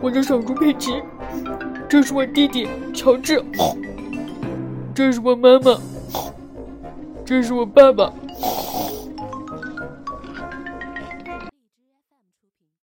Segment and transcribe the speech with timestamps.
[0.00, 1.02] 我叫小猪佩奇
[1.88, 3.42] 这是我弟弟乔治
[4.94, 5.78] 这是我妈妈
[7.24, 8.12] 这是我爸爸。